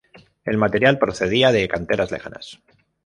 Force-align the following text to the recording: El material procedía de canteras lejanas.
El 0.45 0.57
material 0.57 0.97
procedía 0.97 1.51
de 1.51 1.67
canteras 1.67 2.09
lejanas. 2.09 2.59